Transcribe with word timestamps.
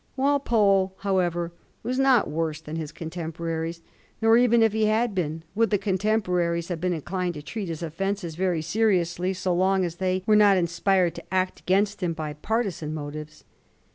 Walpole, 0.15 0.95
however, 1.01 1.51
was 1.83 1.99
not 1.99 2.27
worse 2.27 2.59
than 2.59 2.75
his 2.75 2.91
contemporaries; 2.91 3.83
nor, 4.19 4.35
even 4.35 4.63
if 4.63 4.73
he 4.73 4.85
had 4.85 5.13
been, 5.13 5.43
would 5.53 5.69
the 5.69 5.77
contemporaries 5.77 6.69
have 6.69 6.81
been 6.81 6.91
inclined 6.93 7.35
to 7.35 7.43
treat 7.43 7.67
his 7.69 7.83
offences 7.83 8.33
very 8.33 8.63
seriously 8.63 9.31
so 9.31 9.53
long 9.53 9.85
as 9.85 9.97
they 9.97 10.23
were 10.25 10.35
not 10.35 10.57
inspired 10.57 11.13
to 11.13 11.31
act 11.31 11.59
against 11.59 12.01
him 12.01 12.13
by 12.13 12.33
partisan 12.33 12.95
motives. 12.95 13.43